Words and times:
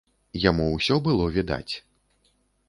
Яму 0.45 0.65
ўсё 0.69 0.97
было 1.09 1.27
відаць. 1.37 1.73